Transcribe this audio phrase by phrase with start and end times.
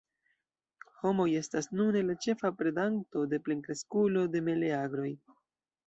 [1.01, 5.11] Homoj estas nune la ĉefa predanto de plenkreskulo de meleagroj.